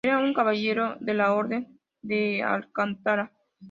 Era 0.03 0.17
un 0.17 0.33
caballero 0.33 0.97
de 0.99 1.13
la 1.13 1.31
Orden 1.35 1.79
de 2.01 2.41
Alcántara. 2.41 3.31